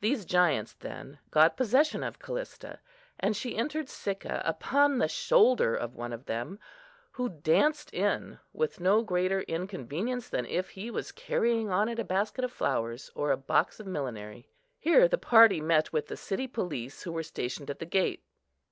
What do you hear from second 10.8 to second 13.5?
was carrying on it a basket of flowers, or a